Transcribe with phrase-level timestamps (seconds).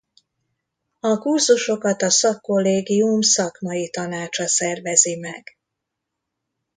[0.99, 5.57] A kurzusokat a szakkollégium Szakmai Tanácsa szervezi meg.